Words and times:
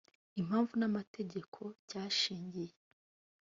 impamvu 0.41 0.73
n 0.77 0.83
amategeko 0.89 1.59
cyashingiye 1.89 2.73